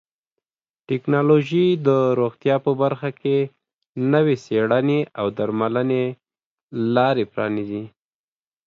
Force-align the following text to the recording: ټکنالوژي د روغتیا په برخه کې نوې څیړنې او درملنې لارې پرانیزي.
ټکنالوژي 0.89 1.65
د 1.87 1.89
روغتیا 2.19 2.55
په 2.65 2.71
برخه 2.81 3.09
کې 3.21 3.37
نوې 4.13 4.35
څیړنې 4.45 4.99
او 5.19 5.25
درملنې 5.37 6.05
لارې 6.95 7.25
پرانیزي. 7.33 7.83